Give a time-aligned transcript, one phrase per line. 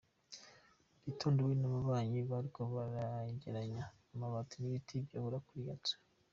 [0.93, 5.95] Mu gitondo we n'ababanyi bariko baregeranya amabati n'ibiti vyahora kuri iyo nzu.